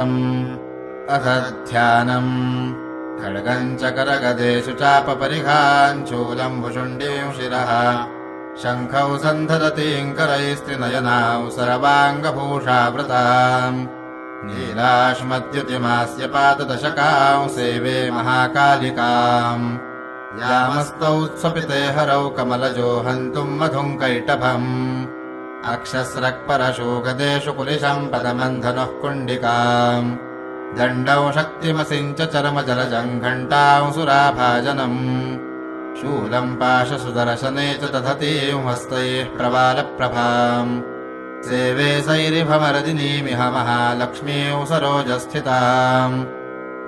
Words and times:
अथ 0.00 1.70
ध्यानम् 1.70 2.74
खड्गम् 3.20 3.76
च 3.76 3.82
करगदेषु 3.82 4.72
चापपरिघाञ्चूलम् 4.72 6.62
भुषुण्डीम् 6.62 7.32
शिरः। 7.32 8.06
शङ्खौ 8.62 9.18
सन्धदतीम् 9.18 10.12
करैस्त्रिनयनाौ 10.12 11.50
सर्वाङ्गभूषावृताम्। 11.50 13.86
नीलाश्मद्युतिमास्य 14.44 16.26
पाददशकाम् 16.26 17.48
सेवे 17.48 18.10
महाकालिकाम्। 18.10 19.78
यामस्तौ 20.40 21.26
स्वपिते 21.26 21.74
हरौ 21.74 22.28
कमलजो 22.28 23.00
हन्तुम् 23.00 23.58
मधुम् 23.58 23.96
कैटभम् 23.96 25.19
अक्षस्रक्परशो 25.64 27.00
गदेषु 27.00 27.52
कुलिशम् 27.52 28.08
पदमन्धनुः 28.08 29.00
कुण्डिकाम्। 29.00 30.16
दण्डौ 30.78 31.32
शक्तिमसिञ्च 31.32 32.22
चरमजलजम् 32.22 33.20
घण्टाम् 33.20 33.92
सुराभाजनम् 33.92 35.00
शूलम् 36.00 36.56
पाशसुदर्शने 36.56 37.74
च 37.74 37.80
दधतीम् 37.80 38.68
हस्तैः 38.68 39.36
प्रबालप्रभाम्। 39.36 40.82
सेवे 41.42 42.00
सैरिभमरदिनीमिह 42.00 43.50
महालक्ष्मीम् 43.50 44.66
सरोजस्थिताम्। 44.66 46.24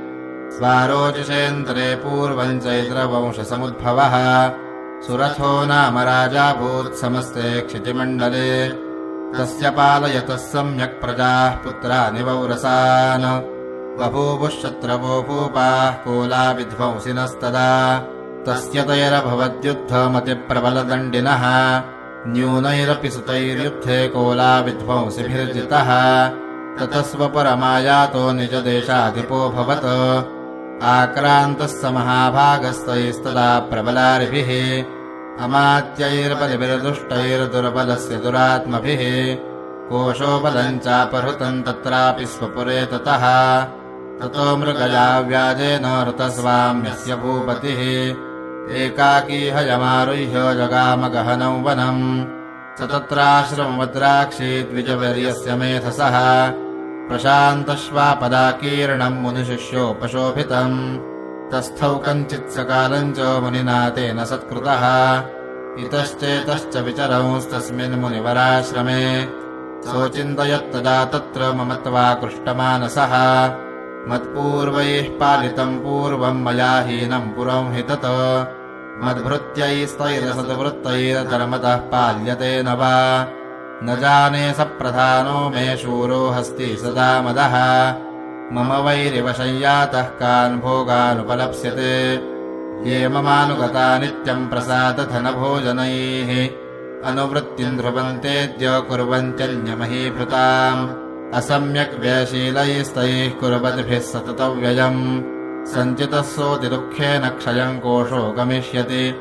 स्वारोचिषेन्द्रे 0.50 1.94
पूर्वम् 1.94 2.60
चैत्रवंशसमुद्भवः। 2.60 4.52
सुरथो 5.06 5.64
नाम 5.64 5.98
राजाभूत्समस्ते 5.98 7.60
क्षितिमण्डले। 7.60 8.68
तस्य 9.38 9.70
पालयतः 9.70 10.36
सम्यक् 10.36 11.00
प्रजाः 11.00 11.56
पुत्रानि 11.56 12.22
वौरसान् 12.22 13.98
बभूवुः 13.98 14.48
शत्रवो 14.48 15.22
भूपाः 15.22 15.90
कोलाविध्वंसिनस्तदा। 15.90 18.02
तस्य 18.46 18.82
तैरभवद्युद्धमतिप्रबलदण्डिनः 18.82 21.82
न्यूनैरपि 22.26 23.10
सुतैर्युद्धे 23.10 24.08
कोलाविध्वंसिभिर्जितः 24.08 25.88
ततस्वपरमायातो 26.78 28.32
निजदेशाधिपोऽभवत् 28.32 30.84
आक्रान्तः 30.84 31.66
स 31.66 31.84
महाभागस्तैस्तदा 31.84 33.58
प्रबलारिभिः। 33.58 34.84
अमात्यैर्बलिभिर्दुष्टैर्दुर्बलस्य 35.44 38.16
दुरात्मभिः। 38.16 39.36
कोशोबलम् 39.88 40.78
चापहृतम् 40.78 41.62
तत्रापि 41.62 42.26
स्वपुरे 42.26 42.86
ततः। 42.86 43.64
ततो 44.20 44.56
मृगया 44.56 45.20
व्याजेन 45.20 46.06
ऋतस्वाम्यस्य 46.08 47.16
भूपतिः 47.16 48.14
एकाकी 48.70 49.50
हयमारुह्य 49.50 50.32
जगामगहनौ 50.32 51.52
वनम्। 51.52 52.26
स 52.78 52.88
तत्राश्रमवद्राक्षी 52.92 54.62
द्विजवर्यस्य 54.62 55.54
मेधसः। 55.54 56.52
प्रशान्तश्वापदाकीर्णम् 57.08 59.20
मुनिशिष्योपशोभितम्। 59.20 61.50
तस्थौ 61.50 61.94
कञ्चित् 61.94 62.50
सकालम् 62.50 63.12
च 63.12 63.20
मुनिना 63.20 63.88
तेन 63.88 64.24
सत्कृतः। 64.24 65.24
इतश्चेतश्च 65.84 66.76
विचरंस्तस्मिन् 66.76 68.00
मुनिवराश्रमे। 68.00 69.28
सोचिन्तयत्तदा 69.84 71.04
तत्र 71.04 71.52
मम 71.52 71.74
त्वाकृष्टमानसः 71.74 73.63
मत्पूर्वैः 74.08 75.08
पालितम् 75.08 75.78
पूर्वम् 75.78 76.44
मया 76.44 76.80
हीनम् 76.80 77.36
पुरम् 77.36 77.74
हि 77.74 77.82
तत् 77.82 78.54
मद्भृत्यैस्तैरसद्वृत्तैरधर्मतः 79.04 81.76
पाल्यते 81.76 82.62
न 82.62 82.68
वा। 82.68 83.26
न 83.82 84.00
जाने 84.00 84.52
स 84.52 84.60
प्रधानो 84.60 85.50
मे 85.50 85.76
शूरो 85.76 86.28
हस्ति 86.28 86.76
सदा 86.76 87.22
मदः। 87.22 87.94
मम 88.52 88.72
वैरिवशय्यातः 88.72 90.02
कान् 90.02 90.60
भोगानुपलप्स्यते। 90.60 92.20
ये 92.90 93.08
ममानुगता 93.08 93.98
नित्यम् 93.98 94.48
प्रसादधनभोजनैः। 94.48 96.48
अनुवृत्तिम् 97.10 97.76
ध्रुवन्तेद्य 97.76 98.82
कुर्वन्त्यन्यमहीभृताम् 98.88 101.03
असम्यक् 101.34 102.00
व्ययशीलैस्तैः 102.00 103.30
कुर्वद्भिः 103.30 104.00
सततव्ययम्। 104.00 105.22
सञ्चितः 105.66 106.22
सोऽतिदुःखेन 106.22 107.28
क्षयम् 107.28 107.80
कोशो 107.80 108.32
गमिष्यति। 108.32 109.20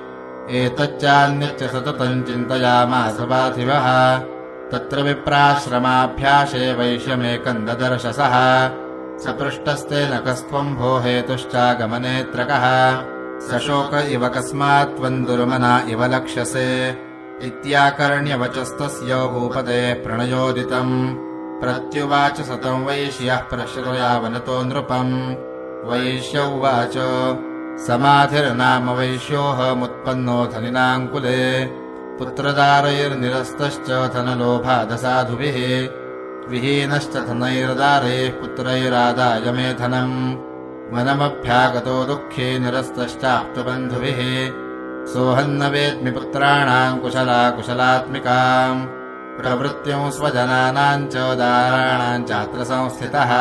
एतच्चान्यच्च 0.52 1.64
सततम् 1.64 2.24
चिन्तयामास 2.24 3.18
पार्थिवः। 3.22 4.18
तत्र 4.72 5.02
विप्राश्रमाभ्यासे 5.02 6.74
वैश्यमेकम् 6.74 7.66
ददर्शसः। 7.66 8.68
स 9.18 9.28
पृष्टस्तेन 9.28 10.18
कस्त्वम् 10.18 10.76
भो 10.76 11.00
हेतुश्चागमनेत्रकः 11.00 12.66
सशोक 13.40 14.06
इव 14.10 14.30
कस्मात् 14.30 14.98
त्वम् 14.98 15.26
दुर्मना 15.26 15.86
इव 15.90 16.06
लक्ष्यसे। 16.06 16.90
इत्याकर्ण्यवचस्तस्य 17.42 19.16
भूपतेः 19.16 20.04
प्रणयोदितम् 20.04 21.33
प्रत्युवाच 21.64 22.42
सतम् 22.42 22.86
वैश्यः 22.86 23.38
प्रश्रयावनतो 23.38 24.64
नृपम्। 24.64 25.36
वैश्य 25.90 26.40
उवाच 26.40 26.94
समाधिर्नाम 27.88 28.90
वैश्योऽहमुत्पन्नो 28.90 30.46
धनिनाङ्कुले। 30.46 31.66
पुत्रदारैर्निरस्तश्च 32.20 33.88
धनलोभादसाधुभिः। 34.14 35.58
विहीनश्च 36.50 37.14
धनैर्दारैः 37.14 38.42
पुत्रैरादाय 38.42 39.52
मे 39.52 39.74
धनम्। 39.74 40.36
वनमभ्यागतो 40.94 42.04
दुःखे 42.04 42.60
निरस्तश्चाप्तबन्धुभिः। 42.60 44.20
सोऽहन्न 45.14 45.64
वेद्मि 45.64 46.12
पुत्राणाम् 46.12 47.00
कुशला 47.00 47.52
कुशलात्मिकाम् 47.52 48.88
प्रवृत्त्यम् 49.38 50.12
स्वजनानाम् 50.12 51.08
च 51.08 51.16
दाराणाम् 51.16 52.26
चात्र 52.26 52.64
संस्थितः 52.64 53.32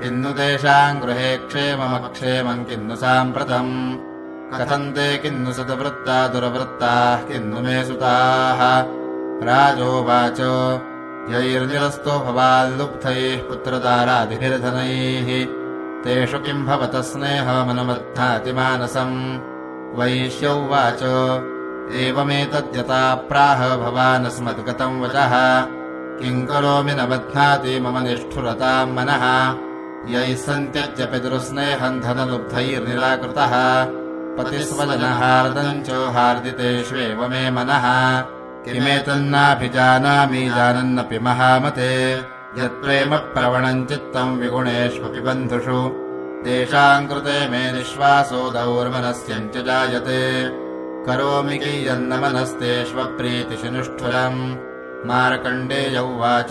किन्नु 0.00 0.30
तेषाम् 0.38 1.00
गृहे 1.00 1.36
क्षेममक्षेमम् 1.36 2.64
किन्नु 2.64 2.96
साम्प्रतम्। 2.96 3.72
कथम् 4.52 4.92
ते 4.92 5.06
किन्नु 5.18 5.52
सतवृत्ता 5.52 6.28
दुरवृत्ताः 6.28 7.16
किन्नु 7.28 7.60
मे 7.60 7.84
सुताः। 7.84 8.60
राजोवाच 9.48 10.40
यैर्निरस्तो 11.32 12.18
भवाल्लुब्धैः 12.18 13.48
पुत्रदारादिभिर्धनैः। 13.48 15.28
तेषु 16.04 16.38
किम् 16.38 16.66
भवतः 16.66 17.00
स्नेहमनुमध्नाति 17.00 18.52
मानसम् 18.52 19.16
वैश्य 19.98 20.46
उवाच 20.46 21.02
एवमेतद्यता 21.92 23.14
प्राह 23.14 23.76
भवानस्मद्गतम् 23.76 25.00
वचः। 25.00 25.60
किम् 26.20 26.46
करोमि 26.46 26.92
न 26.92 27.06
बध्नाति 27.06 27.80
मम 27.80 27.98
निष्ठुरताम् 27.98 28.94
मनः। 28.94 29.54
यैः 30.14 30.36
सन्त्यज्यपि 30.36 31.18
दुरुस्नेहम् 31.18 32.00
धनलुब्धैर्निराकृतः। 32.00 33.84
पतिस्वजनहार्दम् 34.36 35.82
च 35.82 35.90
हार्दितेष्वेव 35.90 37.28
मे 37.28 37.50
मनः। 37.50 38.20
किमेतन्नाभिजानामि 38.64 40.48
जानन्नपि 40.56 41.18
महामते। 41.18 42.14
यत्प्रेम 42.58 43.16
प्रवणम् 43.16 43.86
चित्तम् 43.86 44.40
विगुणेष्वपि 44.40 45.20
बन्धुषु। 45.20 45.88
तेषाम् 46.44 47.08
कृते 47.08 47.48
मे 47.48 47.72
निःश्वासो 47.72 48.50
दौर्मनस्यम् 48.50 49.50
च 49.50 49.64
जायते 49.64 50.67
करोमि 51.08 51.58
कियन्न 51.58 52.12
मनस्तेष्वप्रीतिशिनुष्ठुरम् 52.12 54.56
मार्कण्डेय 55.06 55.98
उवाच। 55.98 56.50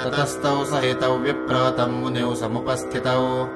ततस्तौ 0.00 0.64
सहितौ 0.64 1.16
विप्रतम् 1.16 2.02
मुनिौ 2.02 2.34
समुपस्थितौ। 2.34 3.48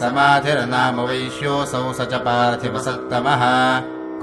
समाधिर्नाम 0.00 1.00
वैश्योऽसौ 1.00 1.92
स 1.92 2.00
च 2.00 2.14
पार्थिवसत्तमः 2.14 3.42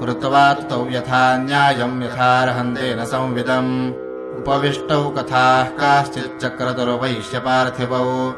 कृत्वा 0.00 0.52
तौ 0.52 0.90
यथा 0.90 1.36
न्यायम् 1.36 2.02
यथार्हन्तेन 2.02 3.04
संविदम्। 3.04 3.92
उपविष्टौ 4.38 5.10
कथाः 5.10 5.64
काश्चिच्चक्रतुर्वैश्यपार्थिवौ। 5.64 8.34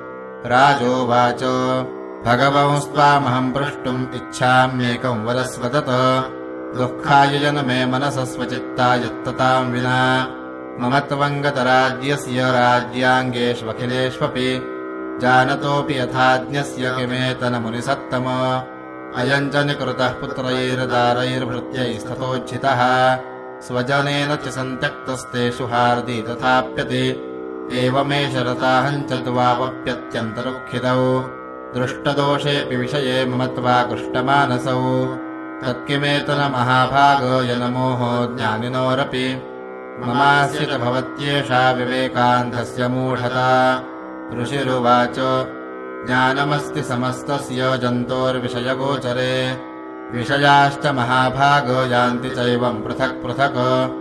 राजोवाच। 0.47 1.43
भगवंस्त्वामहम् 2.27 3.53
प्रष्टुम् 3.53 4.15
इच्छाम्येकम् 4.15 5.27
वरस्वदत 5.27 5.87
दुःखाय 6.77 7.33
जनमे 7.39 7.79
मनसस्वचित्तायत्तताम् 7.93 9.73
विना 9.73 10.01
मम 10.81 10.95
त्वङ्गतराज्यस्य 11.09 12.41
राज्याङ्गेष्वखिलेष्वपि 12.57 14.51
जानतोऽपि 15.23 15.95
यथाज्ञस्य 15.99 16.85
किमेतनमुनिसत्तम। 16.97 18.27
अयम् 19.21 19.51
च 19.53 19.55
निकृतः 19.69 20.13
पुत्रैर्दारैर्भृत्यैस्ततोज्झितः 20.21 22.81
स्वजनेन 23.67 24.31
च 24.45 24.47
सन्त्यक्तस्तेषु 24.59 25.65
हार्दि 25.73 26.19
तथाप्यति। 26.29 27.05
एवमेष 27.83 28.35
रताहम् 28.49 29.07
च 29.11 29.13
द्वावप्यत्यन्तरुक्षितौ 29.27 31.05
दृष्टदोषेऽपि 31.75 32.77
विषये 32.77 33.19
मम 33.31 33.43
त्वाकृष्टमानसौ 35.61 35.73
तत्किमेतनमहाभागयनमोहो 35.73 38.37
ज्ञानिनोरपि। 38.37 39.43
ममास्य 40.07 40.65
च 40.65 40.77
भवत्येषा 40.77 41.73
विवेकान्धस्य 41.73 42.89
मूढता। 42.89 43.83
ऋषिरुवाच 44.43 45.15
ज्ञानमस्ति 46.07 46.83
समस्तस्य 46.83 47.79
जन्तोर्विषयगोचरे। 47.79 49.59
विषयाश्च 50.13 50.87
महाभाग 50.87 51.93
यान्ति 51.93 52.31
चैवम् 52.31 52.83
पृथक् 52.83 52.99
पृथक्। 52.99 53.97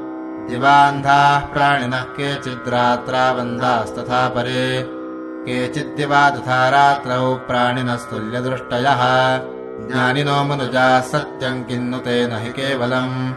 दिवान्धाः 0.50 1.40
प्राणिनः 1.40 2.02
केचिद्रात्रावन्धास्तथा 2.02 4.30
परे। 4.30 5.00
केचिद्दिवा 5.40 6.30
तथा 6.30 6.70
रात्रौ 6.70 7.36
प्राणिनस्तुल्यदृष्टयः 7.36 9.40
ज्ञानिनो 9.88 10.44
मनुजाः 10.44 11.02
सत्यम् 11.02 11.64
किन्नु 11.64 11.98
तेन 11.98 12.32
हि 12.32 12.50
केवलम्। 12.50 13.30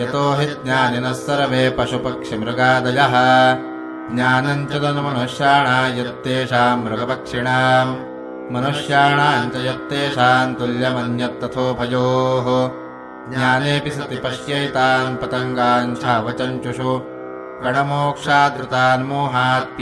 यतो 0.00 0.34
हि 0.34 0.46
ज्ञानिनः 0.46 1.12
सर्वे 1.12 1.70
पशुपक्षिमृगादयः। 1.70 3.14
ज्ञानम् 4.14 4.66
च 4.66 4.72
तन्मनुष्याणा 4.72 5.86
यत्तेषाम् 5.86 6.84
मृगपक्षिणाम्। 6.84 7.96
मनुष्याणाम् 8.54 9.50
च 9.50 9.56
यत्तेषाम् 9.56 10.54
तुल्यमन्यत्तथोभयोः 10.54 12.46
ज्ञानेऽपि 13.32 13.90
सति 13.90 14.16
पश्यैतान् 14.16 15.16
पतङ्गान् 15.16 15.96
छावचञ्चुषु। 15.96 17.00
गणमोक्षादृतान् 17.64 19.04
मोहात् 19.04 19.80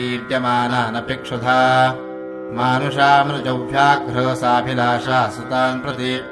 मानुषामृजव्याघ्रसाभिलाषा 2.53 5.29
सुतान् 5.29 5.81
प्रति 5.81 6.25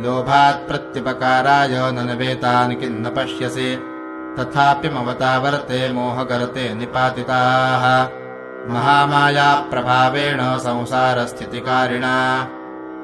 लोभात्प्रत्युपकाराय 0.00 1.68
न 1.68 2.10
नवेतान् 2.10 2.74
किन्न 2.74 3.10
पश्यसि 3.10 3.82
तथापि 4.38 4.88
ममतावर्ते 4.88 5.92
मोहगर्ते 5.92 6.74
निपातिताः। 6.74 8.08
महामायाप्रभावेण 8.74 10.40
संसारस्थितिकारिणा। 10.40 12.48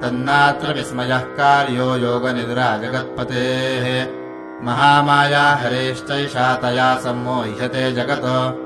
तन्नात्र 0.03 0.73
विस्मयः 0.73 1.19
कार्यो 1.19 1.97
योगनिद्रा 1.97 2.79
जगत्पतेः। 2.79 4.07
महामाया 4.65 5.51
हरेश्चैषा 5.51 6.55
तया 6.55 6.95
सम्मोह्यते 6.95 7.93
जगत् 7.93 8.64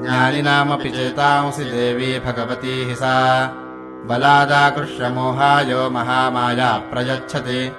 ज्ञानिनामपि 0.00 0.90
चेतांसि 0.90 1.64
देवी 1.64 2.18
भगवती 2.18 2.84
हि 2.84 2.94
सा। 2.94 3.46
बलादाकृष्यमोहाय 4.06 5.88
महामाया 5.88 6.72
प्रयच्छति। 6.72 7.72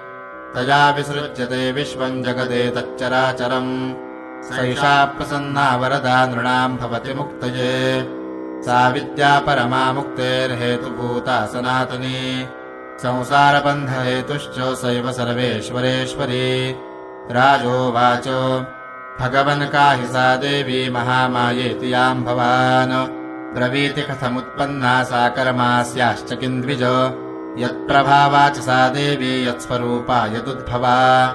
तया 0.56 0.90
विसृज्यते 0.90 1.72
विश्वम् 1.72 2.24
जगदेतच्चराचरम् 2.24 3.94
सैषा 4.44 5.06
प्रसन्ना 5.06 5.76
वरदा 5.76 6.26
नृणाम् 6.26 6.78
भवति 6.78 7.14
मुक्तये। 7.14 8.04
सा 8.64 8.90
विद्या 8.90 9.40
परमा 9.40 9.94
मुक्तेर्हेतुभूता 9.94 11.46
सनातनी। 11.46 12.48
संसारबन्धहेतुश्च 13.00 14.56
सैव 14.60 15.12
सर्वेश्वरेश्वरी 15.12 16.76
राजोवाच 17.32 18.28
भगवन् 19.20 19.70
का 19.70 19.92
हि 19.92 20.08
सा 20.08 20.36
देवी 20.36 20.90
महामायेति 20.90 21.94
याम् 21.94 22.24
भवान्। 22.24 22.92
ब्रवीति 23.54 24.02
कथमुत्पन्ना 24.02 25.04
सा 25.04 25.30
कर्मास्याश्च 25.30 26.34
किन्द्विज। 26.34 26.82
यत्प्रभावा 27.60 28.50
च 28.50 28.60
सा 28.60 28.90
देवी 28.90 29.48
यत्स्वरूपा 29.48 30.26
यदुद्भवा 30.26 31.28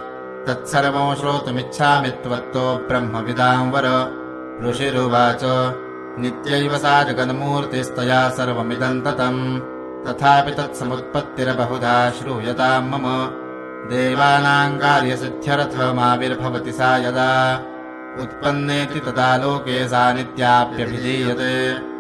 तत्सर्वम् 0.46 1.14
श्रोतुमिच्छामि 1.14 2.08
त्वत्तो 2.08 2.87
ब्रह्मविदाम् 2.88 3.73
वर 3.73 3.87
ऋषिरुवाच 4.64 5.41
नित्यैव 6.19 6.79
सा 6.79 7.03
जगन्मूर्तिस्तया 7.03 8.29
सर्वमिदम् 8.29 9.03
ततम्। 9.03 9.60
तथापि 10.06 10.51
तत्समुत्पत्तिरबहुधा 10.51 12.10
श्रूयताम् 12.10 12.91
मम। 12.91 13.06
देवानाम् 13.91 14.79
कार्यसिद्ध्यर्थमाविर्भवति 14.79 16.72
सा 16.72 16.96
यदा 16.96 17.32
उत्पन्नेति 18.20 19.00
तदा 19.00 19.36
लोके 19.36 19.88
सा 19.88 20.12
नित्याप्यभिधीयते 20.12 21.92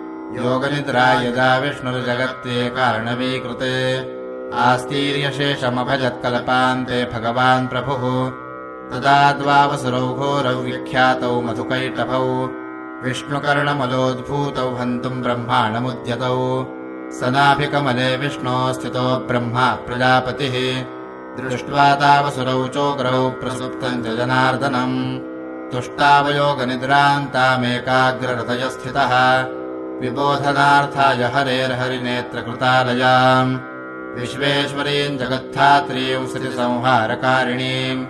योगनिद्रा 0.42 1.22
यदा 1.22 1.58
विष्णुर्जगत्ते 1.58 2.70
कारणवीकृते 2.70 4.00
आस्तीर्यशेषमभजत्कल्पान्ते 4.54 7.04
भगवान् 7.04 7.68
प्रभुः। 7.68 8.32
तदा 8.90 9.32
द्वावसुरौ 9.32 10.00
घोरौ 10.00 10.50
विख्यातौ 10.50 11.40
मधुकैटभौ। 11.40 12.50
विष्णुकर्णमलोद्भूतौ 13.04 14.74
हन्तुम् 14.74 15.22
ब्रह्माणमुद्यतौ। 15.22 16.66
सनाभिकमले 17.20 18.16
विष्णो 18.16 18.72
स्थितो 18.72 19.16
ब्रह्मा 19.16 19.70
प्रजापतिः। 19.70 20.84
दृष्ट्वा 21.36 21.94
तावसुरौ 21.94 22.68
चोग्रौ 22.68 23.30
प्रसुप्तम् 23.30 24.04
च 24.04 24.06
जनार्दनम् 24.06 25.31
तुष्टावयोगनिद्रान्तामेकाग्रहृदय 25.72 28.70
स्थितः 28.70 29.46
विबोधनार्थाय 30.00 31.32
हरेर्हरिनेत्रकृतालयाम्। 31.34 33.58
विश्वेश्वरीम् 34.20 35.18
जगत्थात्रीम् 35.18 36.26
श्रुतिसंहारकारिणीम् 36.26 38.06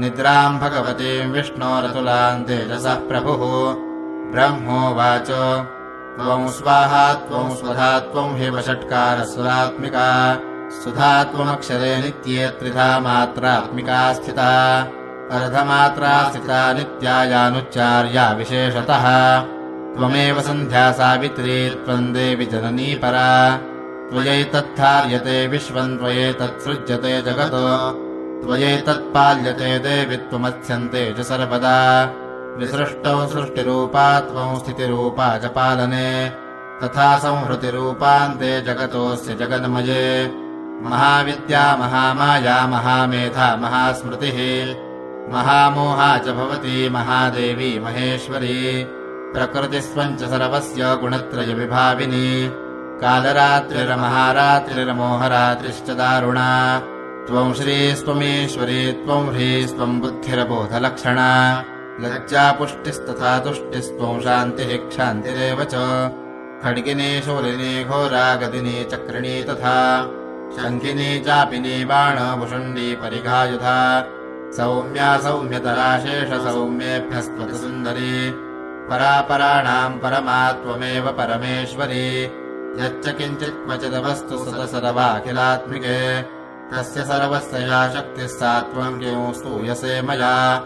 निद्राम् 0.00 0.58
भगवतीम् 0.58 1.32
विष्णोरतुलाम् 1.32 2.44
तेजसः 2.44 2.94
प्रभुः। 2.94 3.74
ब्रह्मोवाच 4.32 5.26
त्वम् 6.16 6.48
स्वाहा 6.48 7.14
त्वम् 7.14 7.56
स्वधा 7.56 7.98
त्वम् 7.98 8.36
हि 8.36 8.50
वषट्कारस्वरात्मिका 8.50 10.40
सुधा 10.70 11.24
त्वमक्षरे 11.24 11.96
नित्ये 11.96 12.48
त्रिधा 12.48 13.00
मात्रात्मिका 13.00 14.12
स्थिता 14.12 14.86
अर्धमात्रा 15.30 16.30
स्थिता 16.30 16.72
नित्यायानुच्चार्या 16.72 18.32
विशेषतः। 18.32 19.40
त्वमेव 19.96 20.40
सन्ध्या 20.40 20.92
सावित्री 20.92 21.70
त्वम् 21.70 22.14
देवि 22.14 22.46
जननी 22.46 22.94
परा। 22.94 23.56
त्वयैतत्थार्यते 24.10 25.46
विश्वम् 25.46 25.98
त्वयैतत्सृज्यते 25.98 27.22
जगत्। 27.22 27.50
त्वयैतत्पाल्यते 28.46 29.78
देवि 29.78 30.16
त्वमत्स्यन्ते 30.16 31.14
च 31.18 31.20
सर्वदा। 31.20 32.04
विसृष्टौ 32.58 33.26
सृष्टिरूपा 33.26 34.20
त्वं 34.20 34.58
स्थितिरूपा 34.58 35.38
च 35.38 35.44
पालने। 35.44 36.32
तथा 36.82 37.18
संहृतिरूपान्ते 37.18 38.62
जगतोऽस्य 38.62 39.34
जगन्मये। 39.34 40.32
महाविद्या 40.82 41.76
महामाया 41.76 42.66
महामेधा 42.66 43.56
महास्मृतिः 43.56 44.85
महामोहा 45.28 46.18
च 46.18 46.28
भवति 46.28 46.88
महादेवी 46.92 47.78
महेश्वरी। 47.78 48.86
प्रकृतिस्त्वम् 49.34 50.16
च 50.16 50.20
सर्वस्य 50.20 50.96
गुणत्रयविभाविनी। 50.96 52.52
कालरात्रिरमहारात्रिरमोहरात्रिश्च 53.00 55.90
दारुणा। 55.90 56.82
त्वम् 57.26 57.54
श्रीस्त्वमीश्वरी 57.54 58.92
त्वम् 58.92 59.28
ह्रीस्त्वम् 59.28 60.00
बुद्धिरबोधलक्षणा। 60.00 61.64
लज्जापुष्टिस्तथा 62.00 63.38
तुष्टिस्त्वम् 63.38 64.20
शान्तिः 64.20 64.88
क्षान्तिरेव 64.88 65.64
च। 65.64 66.10
खड्गिनी 66.64 67.20
शूलिनी 67.20 67.84
घोरागदिनी 67.84 68.84
चक्रिणी 68.84 69.42
तथा। 69.42 70.10
शङ्खिनी 70.56 71.20
चापिनी 71.20 71.84
बाणभुषुण्डी 71.84 72.94
परिघायुधा 72.94 74.00
सौम्या 74.56 75.18
सौम्यतराशेष 75.18 76.44
सौम्येभ्यस्त्वत 76.44 77.54
सुन्दरी 77.54 78.30
परापराणाम् 78.90 80.00
परमा 80.00 80.52
त्वमेव 80.52 81.08
परमेश्वरी। 81.08 82.30
यच्च 82.80 83.08
किञ्चित् 83.08 83.50
क्वचिदवस्तु 83.50 84.44
सदसर्वाखिलात्मिके 84.44 86.22
तस्य 86.70 87.04
सर्वस्य 87.04 87.58
या 87.58 87.90
शक्तिः 87.90 88.26
सा 88.26 88.60
त्वम् 88.60 89.00
किं 89.00 89.32
स्तूयसे 89.32 90.02
मया। 90.02 90.64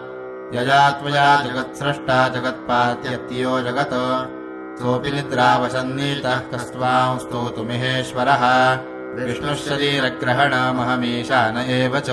यया 0.55 0.91
त्वया 0.91 1.43
जगत्स्रष्टा 1.43 2.29
जगत्पात्यत्यो 2.29 3.61
जगत्। 3.61 4.81
सोऽपि 4.81 5.11
निद्रावसन्नीतः 5.11 6.43
कस्त्वाम् 6.53 7.19
स्तोतुमिहेश्वरः 7.19 8.79
विष्णुः 9.15 9.55
शरीरग्रहणमहमीशान 9.55 11.57
एव 11.57 12.01
च 12.01 12.11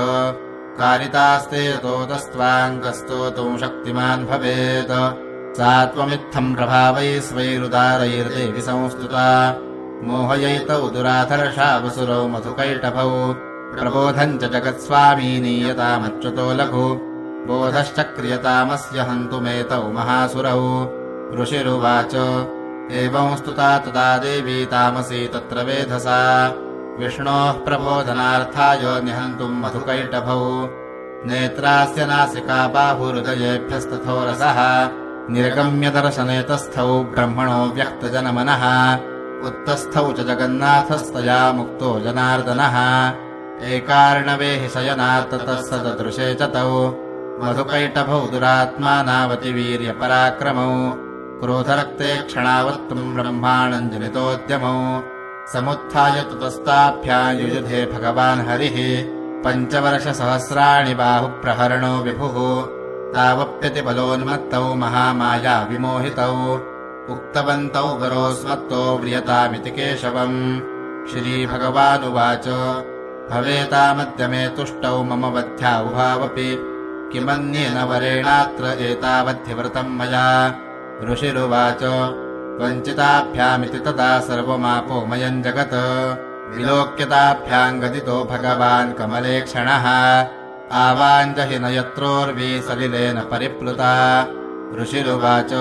कारितास्ते 0.79 1.77
तोतस्त्वाङ्गस्तोतुम् 1.77 3.57
शक्तिमान् 3.57 4.25
भवेत्। 4.25 4.91
सा 5.57 5.85
त्वमित्थम् 5.85 6.55
प्रभावैः 6.55 7.19
स्वैरुदारैर्देवि 7.19 8.61
संस्तुता 8.61 9.59
मोहयैतौ 10.03 10.89
दुराधर्षा 10.89 11.77
वसुरौ 11.77 12.27
मधुकैटभौ। 12.27 13.33
प्रबोधम् 13.73 14.37
च 14.37 14.41
जगत्स्वामी 14.41 15.39
नीयतामच्युतो 15.41 16.53
लघु। 16.53 16.87
बोधश्च 17.47 17.99
क्रियतामस्य 17.99 18.99
हन्तुमेतौ 18.99 19.83
महासुरौ। 19.91 20.61
ऋषिरुवाच 21.41 22.15
एवं 22.91 23.35
स्तुता 23.37 23.77
तदा 23.77 24.17
देवी 24.17 24.65
तामसी 24.65 25.27
तत्र 25.27 25.63
वेधसा 25.63 26.49
विष्णोः 26.99 27.51
प्रबोधनार्थाय 27.51 29.01
निहन्तुम् 29.01 29.61
मधुकैटभौ। 29.61 30.69
नेत्रास्य 31.25 32.05
नासिका 32.05 32.67
बाहुहृदयेभ्यस्तथोरसः 32.67 34.89
निर्गम्यदर्शनेतस्थौ 35.33 37.03
ब्रह्मणो 37.03 37.73
व्यक्तजनमनः। 37.73 38.93
उत्तस्थौ 39.47 40.11
च 40.11 40.15
जगन्नाथस्तया 40.15 41.51
मुक्तो 41.51 41.99
जनार्दनः। 41.99 43.13
एकार्णवे 43.67 44.45
हि 44.45 44.69
ददृशे 45.73 46.35
च 46.35 46.41
तौ। 46.41 46.95
मधुकैटभौ 47.43 48.19
दुरात्मानावतिवीर्यपराक्रमौ। 48.19 50.93
क्रोधरक्ते 51.41 52.17
क्षणावत्तुम् 52.17 53.15
ब्रह्माणम् 53.15 53.89
जनितोद्यमौ 53.89 55.16
समुत्थाय 55.53 56.21
तुतस्ताभ्यायुयुधे 56.21 57.85
भगवान् 57.85 58.47
हरिः। 58.47 59.05
पञ्चवर्षसहस्राणि 59.43 60.93
बाहुप्रहरणो 60.93 61.97
विभुः। 61.97 62.65
तावप्यतिबलोन्मत्तौ 63.13 64.75
महामाया 64.75 65.67
विमोहितौ। 65.69 66.53
उक्तवन्तौ 67.13 67.87
वरोऽस्मत्तो 67.87 68.97
व्रियतामिति 68.97 69.71
केशवम्। 69.71 70.59
श्रीभगवानुवाच। 71.07 72.47
भवेतामद्य 73.31 74.27
मे 74.27 74.49
तुष्टौ 74.49 75.03
मम 75.03 75.25
वध्या 75.25 75.79
उभावपि। 75.79 76.57
किमन्येन 77.13 77.83
वरेणात्र 77.83 78.65
एतावद्धिव्रतम् 78.65 79.99
मया। 79.99 80.55
ऋषिरुवाच 81.11 81.83
वञ्चिताभ्यामिति 82.61 83.77
तदा 83.77 84.19
सर्वमापोमयम् 84.19 85.43
जगत्। 85.43 85.73
विलोक्यताभ्याम् 86.55 87.79
गदितो 87.81 88.23
भगवान् 88.23 88.93
कमले 88.93 89.41
क्षणः 89.41 89.85
आवाञ्जहि 90.71 91.59
न 91.59 91.65
यत्रोर्वी 91.65 92.61
सलिलेन 92.61 93.19
परिप्लुता। 93.19 93.93
ऋषिरुवाच 94.81 95.53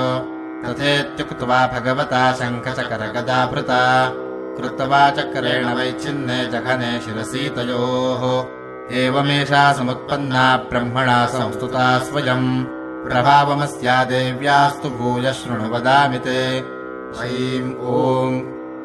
तथेत्युक्त्वा 0.64 1.66
भगवता 1.66 2.32
शङ्खचकरगदाभृता 2.32 4.12
कृत्वा 4.56 5.10
चक्रेण 5.10 5.68
वैच्छिन्ने 5.68 6.46
जघने 6.46 7.00
शिरसीतयोः। 7.00 8.44
एवमेषा 8.96 9.72
समुत्पन्ना 9.72 10.56
ब्रह्मणा 10.56 11.26
संस्तुता 11.26 11.98
स्वयम्। 11.98 12.64
प्रभावमस्या 13.06 14.04
देव्यास्तु 14.04 14.88
भूय 14.88 15.32
शृणु 15.32 15.68
वदामि 15.74 16.18
ते 16.18 16.75
ऐम् 17.14 17.72
ॐ 17.96 18.32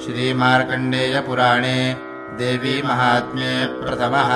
श्रीमार्कण्डेयपुराणे 0.02 1.78
देवी 2.40 2.82
महात्म्ये 2.82 3.66
प्रथमः 3.82 4.30